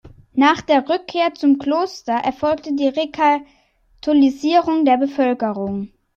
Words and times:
Nach 0.33 0.61
der 0.63 0.89
Rückkehr 0.89 1.35
zum 1.35 1.59
Kloster 1.59 2.13
erfolgte 2.13 2.73
die 2.73 2.87
Rekatholisierung 2.87 4.83
der 4.83 4.97
Bevölkerung. 4.97 5.89